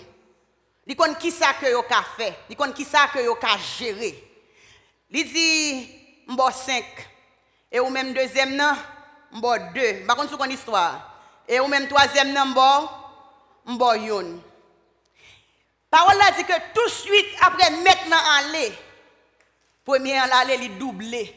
[0.85, 4.23] Li kon qui que yo ka fait, kon qui que yo ka gérer.
[5.09, 5.89] Li
[6.27, 6.83] m'bo 5
[7.73, 8.77] et ou même deuxième nan
[9.33, 10.05] m'bo 2.
[10.07, 11.13] Par contre sur histoire.
[11.45, 12.89] Et ou même troisième nan m'bo
[13.65, 14.46] m'bo 1.
[15.97, 18.71] Parole là dit que tout de suite, après maintenant aller,
[19.83, 21.36] premier en aller, il doublé.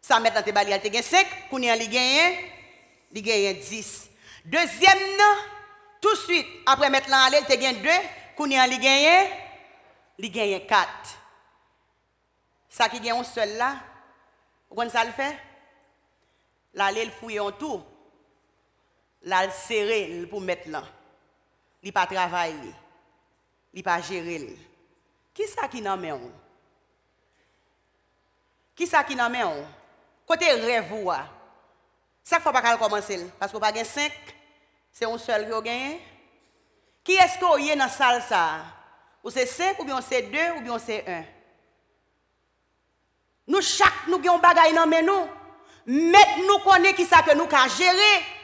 [0.00, 2.54] Ça maintenant, tu as gagné 5, qu'on y a gagné
[3.10, 4.10] 10.
[4.44, 4.98] Deuxième,
[6.00, 7.90] tout de suite, après maintenant aller, tu as gagné 2,
[8.36, 9.28] qu'on y a gagné,
[10.18, 10.88] il gagné 4.
[12.68, 13.74] Ça qui gagne un seul là,
[14.70, 15.36] vous comprenez ça le fait?
[16.74, 17.82] Là, il fouille en tout.
[19.22, 20.84] Là, il serré pour mettre là.
[21.82, 22.54] Il pas travailler
[23.72, 24.56] il pas gérer.
[25.34, 26.32] Qui ça qui n'en met on?
[28.74, 29.66] Qui qui n'en met on?
[30.26, 31.10] Côté rêve ou
[32.22, 34.12] Ça faut pas commencer parce qu'on pas gain 5,
[34.92, 35.98] c'est un seul qui gagne.
[37.02, 38.22] Qui est-ce qu'on est dans salle?
[39.24, 41.24] Ou c'est 5 ou bien c'est 2 ou bien c'est 1?
[43.46, 45.28] Nous chaque nous avons bagaille dans nous.
[45.86, 46.58] Nous
[46.94, 48.37] qui que nous avons gérer.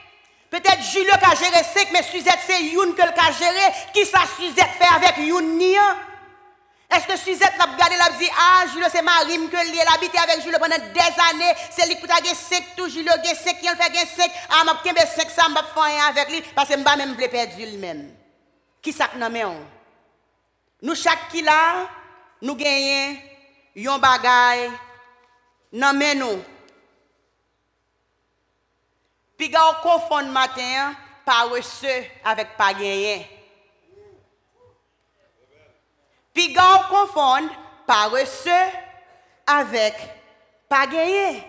[0.51, 3.73] Peut-être qui a géré 5, mais Suzette, c'est Youn que a géré.
[3.93, 8.87] Qui ça Suzette fait avec Youn Est-ce que Suzette l'a regardé, l'a dit, ah, Julio,
[8.91, 11.01] c'est Marim que elle habité avec Julio pendant des
[11.33, 11.55] années.
[11.71, 14.31] C'est lui qui a sec tout, Julio, a sec, qui a fait sec.
[14.51, 17.29] Ah, m'a kembe sec ça, m'a fait rien avec lui, parce que m'a même voulu
[17.29, 18.15] perdre lui-même.
[18.81, 19.55] Qui ça que nous
[20.83, 21.89] Nous, chaque qui là,
[22.43, 23.17] nous gagnons,
[23.75, 24.71] yon bagay,
[25.73, 26.54] nan men nous.
[29.39, 30.95] Pi ga ou konfon maten,
[31.27, 31.95] pa wese
[32.27, 33.25] avèk pa genyen.
[36.35, 37.49] Pi ga ou konfon,
[37.89, 38.61] pa wese
[39.51, 39.99] avèk
[40.71, 41.43] pa genyen.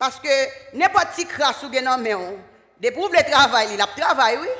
[0.00, 0.32] Paske
[0.80, 2.38] ne pati kras ou genan menon,
[2.80, 4.48] depouv le travay li, lap travay wè.
[4.48, 4.58] Oui?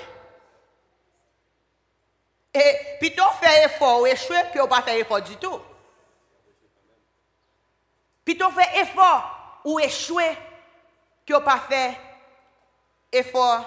[2.51, 2.63] E
[2.99, 5.63] pito fè efor ou e chwe, pi ou pa fè efor du tout.
[8.27, 9.21] Pito fè efor
[9.71, 10.27] ou e chwe,
[11.31, 11.95] échouer que pas faire
[13.13, 13.65] effort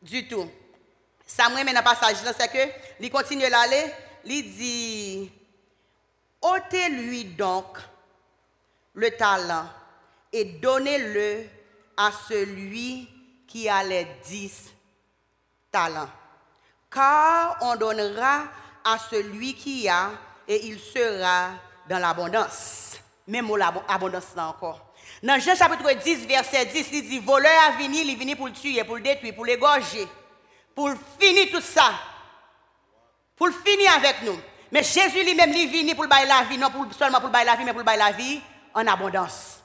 [0.00, 0.48] du tout.
[1.26, 3.84] Ça me dans le passage, c'est que, il continue d'aller,
[4.24, 5.32] il dit,
[6.40, 7.78] ôtez-lui donc
[8.94, 9.66] le talent
[10.32, 11.46] et donnez-le
[11.96, 13.08] à celui
[13.46, 14.72] qui a les dix
[15.70, 16.10] talents.
[16.90, 18.44] Car on donnera
[18.84, 20.10] à celui qui a
[20.46, 21.50] et il sera
[21.88, 22.98] dans l'abondance.
[23.26, 24.93] Même l'abondance là encore.
[25.24, 28.46] Dans Jean chapitre 10, verset 10, il dit, voleur a venu, il est venu pour
[28.46, 30.06] le tuer, pour le détruire, pour l'égorger
[30.74, 31.92] pour finir tout ça.
[33.36, 34.38] Pour finir avec nous.
[34.70, 37.56] Mais Jésus lui-même, il venu pour le la vie, non pour, seulement pour le la
[37.56, 38.40] vie, mais pour le la vie
[38.74, 39.60] en abondance.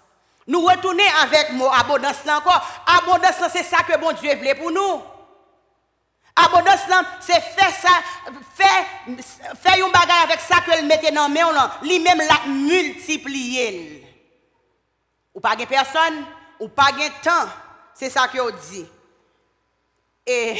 [0.48, 2.84] Nous retournons avec mot abondance encore.
[2.86, 5.02] Abondance c'est ça que bon Dieu voulait pour nous.
[6.36, 6.82] Abondance
[7.20, 7.90] c'est faire ça,
[8.56, 8.86] faire,
[9.62, 14.09] faire un bagage avec ça que le mettait dans main, lui-même l'a multiplié.
[15.40, 16.26] Ou pas de personne,
[16.60, 17.50] ou pas de temps.
[17.94, 18.86] C'est ça que dit.
[20.28, 20.54] Et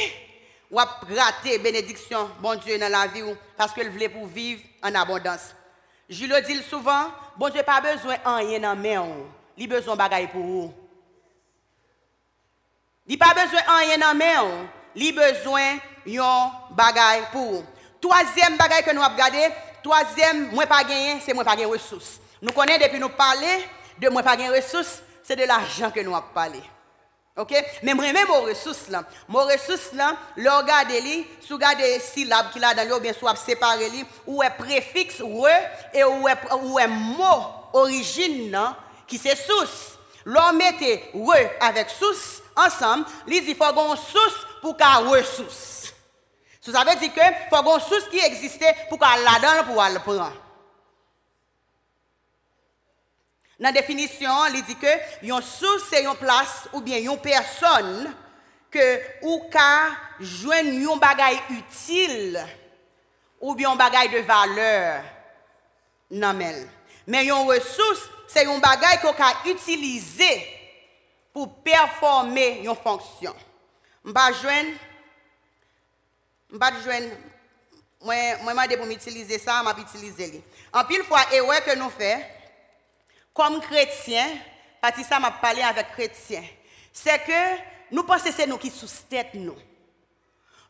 [0.70, 3.22] ou a raté bénédiction, bon Dieu, dans la vie
[3.58, 5.54] parce qu'il voulait pour vivre en abondance.
[6.08, 9.06] Je le dis souvent, bon Dieu pas besoin de rien dans main,
[9.58, 10.74] il besoin bagaille pour vous.
[13.06, 15.74] Il pas besoin de rien dans main, il besoin
[16.06, 17.64] de bagaille pour vous.
[18.00, 19.46] Troisième bagaille que nous avons regardé,
[19.82, 22.18] troisième, moi pas gagné, c'est moi pas gagné ressources.
[22.40, 23.66] Nous connaissons depuis nous parler
[24.00, 26.62] de mwen pa gen resous, se de l'ajan ke nou ap pale.
[27.38, 27.52] Ok?
[27.86, 29.06] Men mwen men mwen resous lan.
[29.30, 33.30] Mwen resous lan, lor gade li, sou gade silab ki la dan yo, ben sou
[33.30, 35.56] ap separe li, ou e prefix re,
[35.94, 37.32] e ou e, ou e mo
[37.84, 38.76] orijin nan,
[39.10, 39.78] ki se sous.
[40.28, 45.94] Lor mette re avek sous, ansam, li di fagon sous pou ka resous.
[46.60, 49.96] Sou sa ve di ke fagon sous ki egziste pou ka la dan pou al
[50.04, 50.34] pran.
[53.60, 54.92] Nan definisyon, li di ke
[55.28, 58.08] yon sou se yon plas ou bien yon person
[58.72, 58.86] ke
[59.20, 62.38] ou ka jwen yon bagay util
[63.40, 65.04] ou bien yon bagay de valeur
[66.10, 66.64] nan men.
[67.04, 70.32] Men yon resous se yon bagay ko ka utilize
[71.36, 73.36] pou performe yon fonksyon.
[74.08, 74.72] Mba jwen,
[76.56, 77.12] mba jwen,
[78.00, 80.40] mwen mwen de pou m'utilize sa, mwen m'utilize li.
[80.72, 82.22] An pil fwa, ewe ke nou fey,
[83.32, 84.26] comme chrétien,
[84.82, 86.42] que ça m'a parlé avec chrétien,
[86.92, 87.60] c'est que
[87.92, 89.56] nous pensons que c'est nous qui sous-tête nous.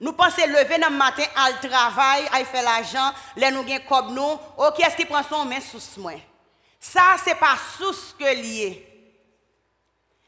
[0.00, 4.14] Nous pensons lever dans le matin au travail, à faire l'argent, les nous gagnons comme
[4.14, 6.12] nous, ok, est-ce qu'il prend son main sous moi?
[6.80, 8.86] Ça, c'est pas sous que lié.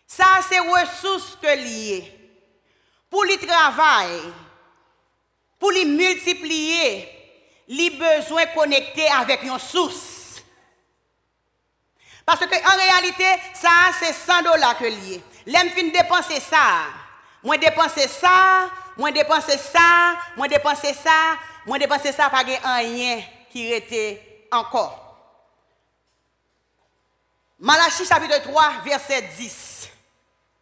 [0.07, 2.19] Ça, c'est ressources que lié.
[3.09, 4.21] Pour le travail,
[5.59, 7.09] pour les multiplier,
[7.69, 10.12] les besoins connectés avec une source.
[12.25, 15.23] Parce qu'en réalité, ça, c'est 100 dollars que lié.
[15.47, 16.85] L'aime fin dépenser ça.
[17.43, 21.11] Moi dépenser ça, moi dépenser ça, moi dépenser ça,
[21.67, 24.99] moi dépenser ça, pas rien qui était encore.
[27.59, 29.91] Malachie chapitre 3, verset 10.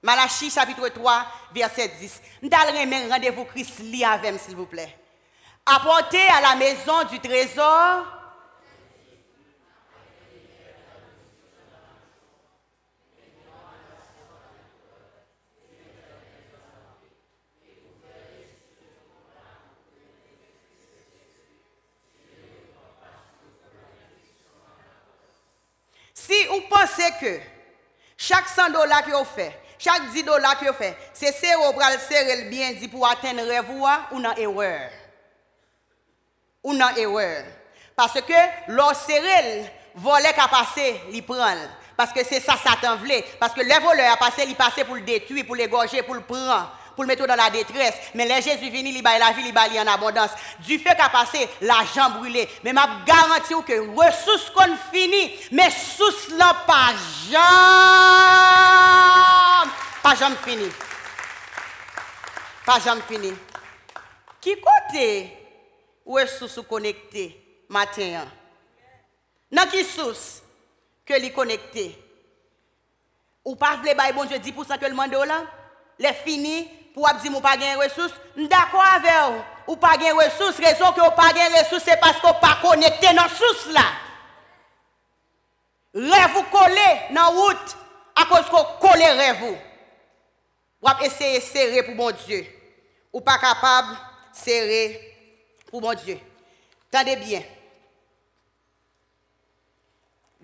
[0.03, 2.23] Malachie chapitre 3, verset 10.
[2.43, 4.97] Nous allons rendez-vous Christ li avec s'il vous plaît.
[5.67, 8.07] Apportez à la maison du trésor
[26.15, 27.41] Si vous pensez que
[28.17, 32.45] chaque 100 dollars que vous faites, chaque 10 dollars que vous faites, c'est le serrer
[32.45, 34.91] le bien pour atteindre rêve ou une erreur.
[36.63, 37.45] Ou une erreur.
[37.97, 38.33] Parce que
[38.69, 41.57] l'or serré, volet qui a passé, il prend.
[41.97, 43.25] Parce que c'est ça Satan voulait.
[43.39, 46.23] Parce que les voleurs a passé, il passé pour le détruire, pour l'égorger, pour le
[46.23, 46.71] prendre.
[46.95, 47.95] Pour le mettre dans la détresse.
[48.15, 50.31] Mais les Jésus vini, il la vie, il en abondance.
[50.61, 52.49] Du fait qu'a passé, l'argent brûlé.
[52.65, 56.95] Mais m'a garanti que ressources qu'on finit, mais sous là pas
[57.31, 57.41] jamais,
[60.03, 60.69] pas jamais fini.
[62.65, 63.33] Pas jamais fini.
[64.41, 65.37] Qui côté
[66.07, 68.27] ressources connectées matin?
[69.51, 70.43] Dans qui source
[71.05, 71.99] que les connecté?
[73.45, 75.43] Ou pas bay bon Dieu 10% que le demande là?
[75.99, 78.15] Les fini pour dire ou pas gain ressources.
[78.37, 79.73] D'accord avec vous?
[79.73, 83.15] Ou pas gain ressources, raison que ou pas gain ressources c'est parce qu'on pas connecté
[83.15, 83.85] dans source là.
[85.95, 87.77] Rêve vous coller dans route
[88.15, 89.57] à cause qu'on colle rêve vous.
[90.83, 92.47] Ou essayer serrer pour bon Dieu.
[93.13, 93.97] Ou pas capable
[94.33, 95.17] serrer
[95.71, 96.19] pour bon Dieu.
[96.91, 97.43] Tendez bien.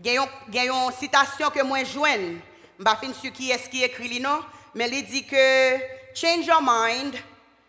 [0.05, 2.41] Il y a une citation que moi joigne
[2.79, 4.41] je ne sais pas qui est-ce qui écrit non,
[4.75, 5.79] mais il dit que
[6.17, 7.15] change your mind,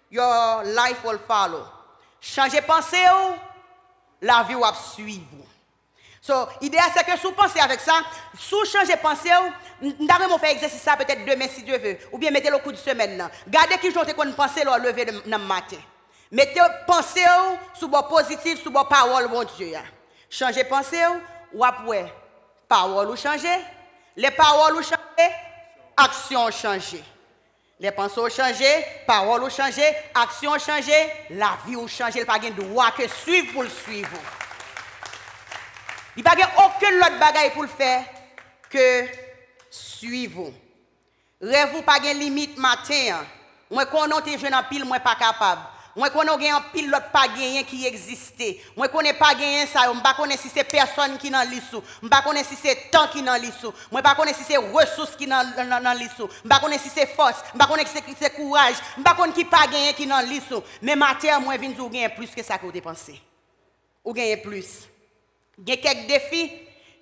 [0.10, 1.68] your life will follow.
[2.22, 3.36] Chanje panse ou,
[4.22, 5.44] la vi ou ap suiv ou.
[6.24, 8.00] So, ideya se ke sou panse avek sa,
[8.40, 9.52] sou chanje panse ou,
[10.00, 12.74] nda remon fe egzesi sa petet demen si Diyo ve, ou bien mette lo kou
[12.76, 13.36] di semen nan.
[13.52, 15.80] Gade ki jote kon panse lo leve nan mate.
[16.32, 19.84] Mette panse ou sou bo pozitif, sou bo parol bon Diyo ya.
[20.32, 21.20] Chanje panse ou,
[21.60, 22.00] wap we,
[22.72, 23.54] parol ou chanje,
[24.18, 25.30] le parol ou chanje,
[26.08, 27.04] aksyon chanje.
[27.80, 28.66] Les pensées ont changé,
[29.06, 29.84] paroles ont changé,
[30.16, 30.94] actions ont changé,
[31.30, 32.20] la vie a changé.
[32.20, 34.18] Il n'y a pas de droit que suivre pour le suivre.
[36.16, 38.04] Il n'y a pas aucune autre bagaille pour le faire
[38.70, 39.06] que
[39.70, 40.52] suivre.
[41.40, 43.24] Rêve pas de limite matin.
[43.70, 45.62] Moi, quand on est jeune en pile, moi pas capable.
[45.98, 48.52] Mwen konon gen yon pil lot pa genyen ki egziste.
[48.78, 51.82] Mwen konen pa genyen sa yo, mba konen si se person ki nan lisou.
[52.06, 53.74] Mba konen si se tan ki nan lisou.
[53.90, 56.30] Mwen pa konen si se resous ki nan, nan, nan lisou.
[56.46, 58.78] Mba konen si se fos, mba konen si se, se kouraj.
[59.02, 60.62] Mba konen ki pa genyen ki nan lisou.
[60.86, 63.18] Men mater mwen vin zou genyen plus ke sa ki ou depanse.
[64.06, 64.84] Ou genyen plus.
[65.66, 66.46] Gen kek defi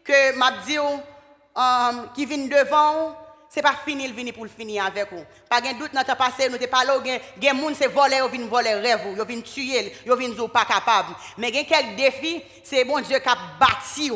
[0.07, 3.13] ke map di yo um, ki vin devan ou.
[3.55, 5.23] C'est pas fini, il vient pour finir avec vous.
[5.49, 6.99] Pas de doute dans le passé, nous te a
[7.37, 11.15] des gens qui voler, ils viennent voler rêve, ils viennent tuer, ils viennent pas capable.
[11.37, 14.11] Mais il y a quelques défis, c'est bon Dieu qui a bâti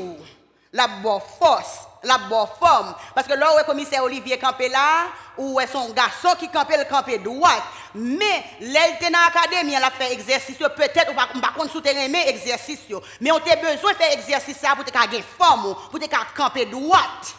[0.73, 2.93] la bonne force, la bonne forme.
[3.15, 6.75] Parce que là où le commissaire Olivier campé là, ou est son garçon qui campé
[6.75, 7.63] le campé droit.
[7.95, 12.81] Mais l'été dans l'académie, elle a fait exercice, peut-être, ou pas contre souterrain, mais exercice.
[13.21, 17.38] Mais on a besoin de faire exercice pour te faire forme, pour te camper droite.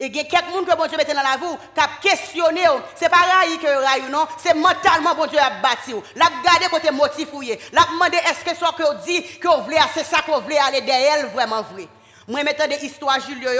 [0.00, 2.62] Et il y a quelqu'un que bon Dieu mette dans la vie, qui a questionné,
[2.96, 5.94] c'est pas raï que raï, non, c'est mentalement bon Dieu a bâti.
[6.16, 7.28] La garder côté motif
[7.72, 10.56] La demander est-ce que ce que dit que vous voulez, c'est ça que vous voulez
[10.56, 11.86] aller derrière, vraiment vrai.
[12.26, 13.50] Moi, mettant des histoires Julio,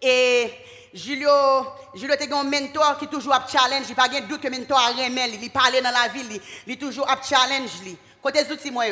[0.00, 0.50] et
[0.94, 1.30] Julio,
[1.94, 4.88] Julio était un mentor qui toujours a challenge, il pas de doute que mentor a
[4.88, 7.70] remel, il parle dans la ville, il toujours a challenge.
[8.22, 8.84] Côté outils, moi,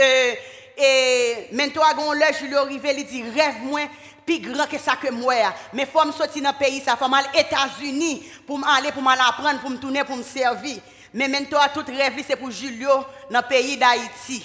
[0.00, 0.34] euh,
[0.76, 3.80] et mentor a gon là, Julio arrivé, il dit rêve moi
[4.24, 5.34] plus grand que ça que moi.
[5.72, 9.60] Mais faut me sortir dans le pays, ça faut mal États-Unis pour aller pour m'apprendre,
[9.60, 10.78] pour me tourner, pour me servir.
[11.14, 12.90] Mais maintenant, tout rêve, c'est pour Julio
[13.30, 14.44] dans le pays d'Haïti.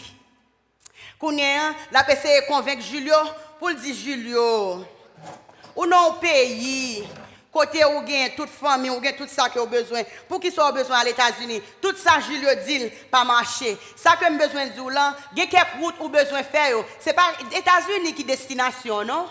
[1.20, 3.16] Kounen, la PC convainc Julio
[3.58, 4.86] pour dire Julio,
[5.76, 7.04] ou non pays,
[7.52, 10.04] côté où gagne toute famille, ou gagne tout ça que a besoin.
[10.28, 13.78] Pour qui soit besoin à l'États-Unis, tout ça Julio dit pas marcher.
[13.96, 16.78] Ça que besoin de là, a quelques routes ou besoin de faire.
[17.00, 19.28] C'est pas États-Unis qui destination, non?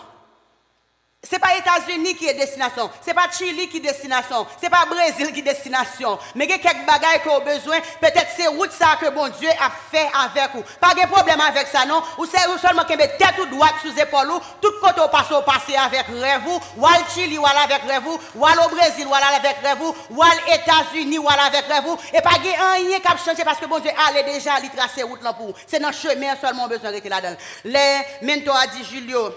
[1.27, 4.63] Ce n'est pas États-Unis qui est destination, ce n'est pas Chili qui est destination, ce
[4.63, 6.17] n'est pas Brésil qui est destination.
[6.35, 9.27] Mais il y a quelques bagages qu'on a besoin, peut-être c'est route ça que bon
[9.37, 10.63] Dieu a fait avec vous.
[10.79, 12.01] Pas de problème avec ça, non?
[12.17, 15.41] Ou c'est seulement qui met tête ou droite sous épaule, tout côté au passé au
[15.41, 19.57] passé avec rêve, ou al Chili ou avec rêve, ou al au Brésil ou avec
[19.61, 23.65] rêve, ou al États-Unis ou avec rêve, et pas rien qui a changé parce que
[23.65, 25.53] bon Dieu allait déjà lui tracer route là pour.
[25.67, 27.35] C'est dans le chemin seulement besoin de là-dedans.
[27.65, 29.33] Les mentors a dit Julio,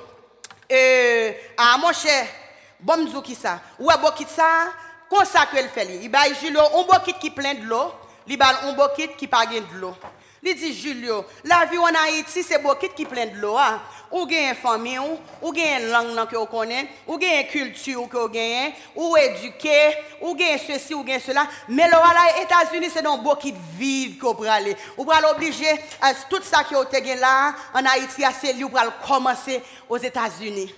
[0.70, 2.26] euh, ah mon cher,
[2.80, 4.46] bon mzou ki sa, ou a bokit sa,
[5.10, 6.00] kon sa ke l feli.
[6.06, 7.88] I bay jilo, on bokit ki plen de lo,
[8.30, 9.94] li bal on bokit ki pa gen de lo.
[10.42, 13.82] Il dit Julio, la vie en Haïti c'est bon qui plein de l'eau hein.
[14.10, 14.98] Ou gagne famille
[15.42, 16.46] ou gagne langue vous
[17.06, 17.18] ou
[17.50, 18.28] culture vous
[18.96, 19.16] ou
[20.22, 21.86] ou gagne ceci ou gagne cela, mais
[22.42, 24.74] États-Unis c'est beaucoup de vide vous aller.
[24.96, 25.68] Vous obligé
[26.00, 30.74] à tout ça que vous là en Haïti c'est lui pour commencer aux États-Unis.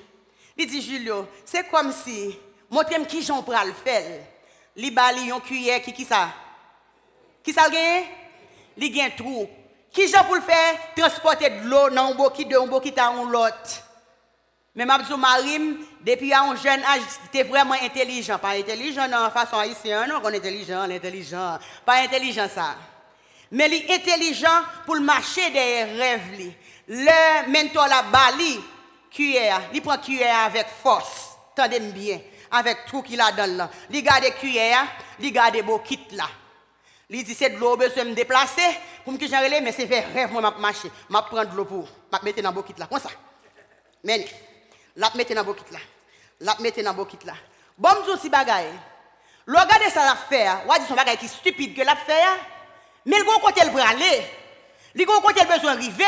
[0.56, 2.36] Il dit Julio, c'est comme si
[2.68, 6.30] montrez-moi qui j'en pour le bali yon qui qui ça?
[7.44, 8.06] Qui ça gagne
[8.74, 8.90] Li.
[9.92, 10.74] Qui j'en pour le faire?
[10.96, 13.82] Transporter de l'eau dans un bokit de un bokit à un lot.
[14.74, 18.38] Mais Mabdou Marim, depuis un jeune âge, était vraiment intelligent.
[18.38, 21.58] Pas intelligent la façon haïtienne, non, qu'on intelligent, l'intelligent.
[21.84, 22.76] Pas intelligent ça.
[23.50, 26.54] Mais il est intelligent pour marcher des rêves.
[26.88, 28.60] Le mentor la bali,
[29.18, 31.36] il prend cuillère avec force.
[31.54, 32.18] Tendez bien,
[32.50, 33.70] avec tout qu'il a dans là.
[33.90, 34.86] Il garde cuillère,
[35.20, 36.24] il garde beau kit là.
[37.14, 38.62] Il dit c'est de l'eau, besoin me déplacer
[39.04, 41.86] pour me que mais c'est vers rêve moi m'a marcher, m'a prendre de l'eau pour
[42.10, 43.10] m'a mettre dans beau kit là comme ça.
[44.02, 44.26] Mais
[44.96, 45.78] la mettre dans beau kit là.
[46.40, 47.34] La mettre dans beau kit là.
[47.76, 48.72] Bon m'dou si bagaille.
[49.46, 52.38] Regardez ça la faire, ou dit son bagaille qui stupide que la faire.
[53.04, 54.22] Mais il côté le braler.
[54.94, 56.04] Il côté le besoin arriver.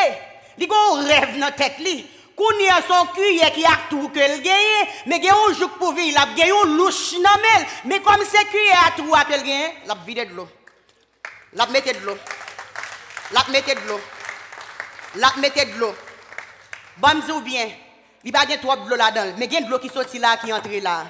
[0.57, 0.69] Il
[1.07, 2.07] rêve dans tête li.
[2.35, 5.35] Koun y a son cuillère qui a tout que le gagne, mais il y a
[5.37, 7.31] un jour pour vivre, il y a un louche dans
[7.85, 10.49] mais comme c'est cuillère a tout que le gagne, la vide de l'eau.
[11.55, 12.19] La mette de l'eau.
[13.33, 14.01] La mette de l'eau.
[15.17, 15.95] La mette de l'eau.
[16.97, 17.69] Bon, ou bien,
[18.25, 19.89] il n'y a pas trop de l'eau là-dedans, mais il y a de l'eau qui
[19.89, 21.05] sortit là, qui entre là.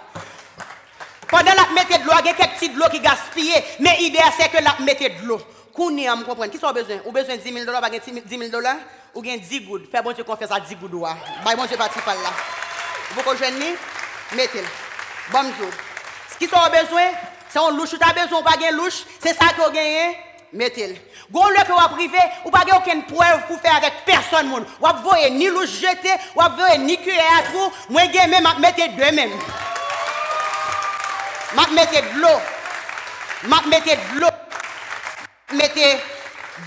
[1.28, 4.18] Pendant la mette de l'eau, il y a quelques petites l'eau qui gaspillent, mais l'idée
[4.38, 5.40] c'est que la mette de l'eau.
[5.74, 6.52] Kouni à me comprendre.
[6.52, 6.98] Qui sont besoin?
[7.04, 8.76] Ou besoin de 10 000 dollars, pas 10 000 dollars?
[9.14, 9.90] Ou bien 10 gouttes?
[9.90, 10.92] Fais bon Dieu confiance à 10 gouttes.
[10.92, 12.30] Bah, bon Dieu parti par là.
[13.10, 13.74] Vous comprenez?
[14.32, 14.68] Mettez-le.
[15.32, 15.70] Bon jour.
[16.30, 17.10] Ce qui sont besoin,
[17.48, 17.90] c'est un louche.
[17.90, 20.16] Tu as besoin pas de louche, c'est ça que vous gagnez.
[20.54, 20.94] mettez-le.
[21.30, 24.64] Gon le que vous privé, ou pas aucune preuve pour faire avec personne monde.
[24.80, 29.12] Vous voyez ni le jeter, vous voyez ni que à trou, moi même mettez deux
[29.12, 29.32] même.
[31.54, 32.40] M'a mettez de l'eau.
[33.44, 34.28] M'a mettez de l'eau.
[35.52, 35.94] Mettez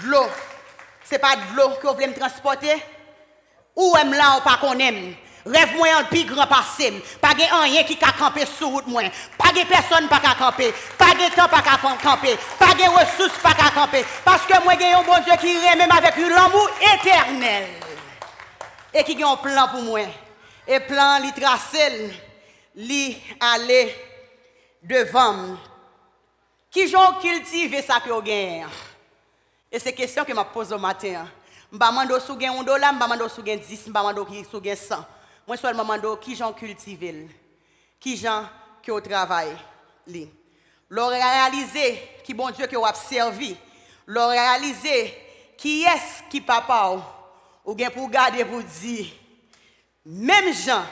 [0.02, 0.28] de l'eau.
[1.04, 2.82] C'est pas de l'eau que vous voulez me transporter.
[3.76, 5.14] Ou aime là ou pas qu'on aime.
[5.46, 7.04] Rêve moi un plus grand passé.
[7.22, 9.04] Pas rien qui a campé sur route moi.
[9.48, 10.74] Pas de personne pas camper.
[10.98, 12.38] Pas de temps pas camper.
[12.60, 14.04] Pas de ressources pas camper.
[14.26, 17.68] Parce que moi j'ai un bon Dieu qui est même avec l'amour éternel.
[18.94, 20.02] Et qui a un plan pour moi.
[20.68, 22.12] Et plan li tracé,
[22.76, 23.96] li aller
[24.84, 25.58] devant
[26.70, 28.66] qui ont cultivé ça que gagnez
[29.72, 31.26] Et c'est question que je pose au matin.
[31.72, 34.28] Je demande si vous avez un dollar, je demande si vous avez 10, je demande
[34.30, 34.96] si vous avez 100.
[35.48, 37.30] Moi, seulement demande qui ont cultivé,
[38.00, 38.44] qui ont
[38.88, 39.50] qui au travail.
[40.90, 43.54] Leur réaliser qui bon Dieu qui a servi.
[44.06, 45.14] Leur réaliser
[45.58, 46.96] qui est qui papa
[47.66, 49.08] ou bien pour garder pour dire
[50.06, 50.86] même Jean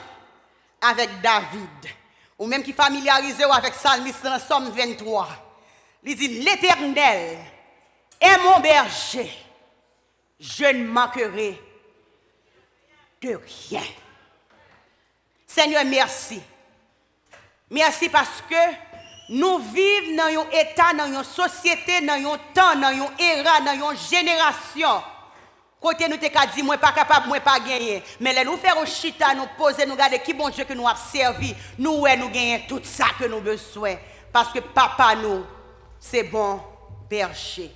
[0.82, 1.86] avec David
[2.38, 5.28] ou même qui familiarisé avec Psalmiste dans Somme 23
[6.08, 7.38] il dit, l'Éternel
[8.20, 9.32] est mon berger.
[10.38, 11.60] Je ne manquerai
[13.22, 13.40] de
[13.70, 13.82] rien.
[15.46, 16.40] Seigneur, merci.
[17.70, 18.54] Merci parce que
[19.28, 23.90] nous vivons dans un état, dans une société, dans un temps, dans une era, dans
[23.90, 25.02] une génération.
[25.80, 28.02] Côté nous t'es dit, moi pas capable, moi pas gagner.
[28.20, 30.86] Mais là, nous faire au chita, nous poser, nous garder qui bon Dieu que nous
[30.86, 31.54] avons servi.
[31.78, 33.96] Nous, ouais, nous gagnons tout ça que nous besoin.
[34.32, 35.44] Parce que papa nous,
[35.98, 36.60] c'est bon
[37.10, 37.70] berger.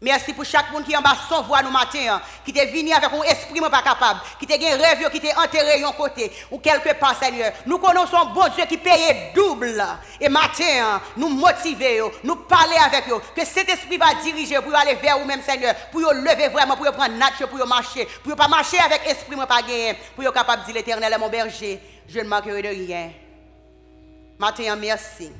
[0.00, 3.10] Merci pour chaque monde qui en bas voix nous matin, hein, qui est venu avec
[3.12, 6.94] un esprit pas capable, qui te un rêve, qui t'est enterré un côté, ou quelque
[6.94, 7.52] part, Seigneur.
[7.66, 9.84] Nous connaissons un bon Dieu qui paye double.
[10.20, 14.72] Et matin, hein, nous motiver, nous parler avec eux, que cet esprit va diriger pour
[14.76, 18.04] aller vers vous-même, Seigneur, pour vous lever vraiment, pour vous prendre nature, pour vous marcher,
[18.22, 21.18] pour vous pas marcher avec esprit pas gagné, pour vous capable de dire l'éternel est
[21.18, 23.10] mon berger, je ne manquerai de rien.
[24.38, 25.32] Matin, merci.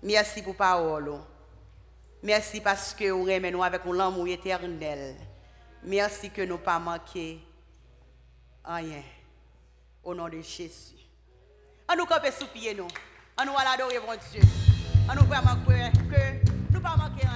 [0.00, 1.18] Merci pour parole.
[2.24, 5.14] Merci parce que vous aimez nous avec un amour éternel.
[5.82, 7.38] Merci que nous pas manqué
[8.64, 9.02] rien.
[10.02, 10.96] Au nom de Jésus.
[11.86, 12.88] On nous camper sous pied nous.
[13.38, 14.40] On nous adorer mon Dieu.
[15.06, 17.26] On nous vraiment que nous pas manquer